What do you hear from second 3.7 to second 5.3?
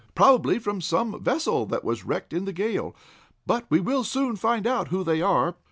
will soon find out who they